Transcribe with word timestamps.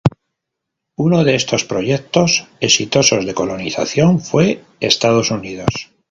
Uno 0.97 1.23
de 1.23 1.35
estos 1.35 1.63
proyectos 1.63 2.47
exitosos 2.59 3.23
de 3.27 3.35
colonización 3.35 4.19
fue 4.19 4.63
Estados 4.79 5.29
Unidos. 5.29 5.91